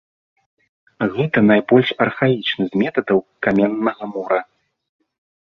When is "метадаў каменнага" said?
2.83-4.03